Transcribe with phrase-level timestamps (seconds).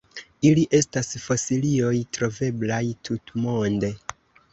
[0.49, 3.93] Ili estas fosilioj troveblaj tutmonde.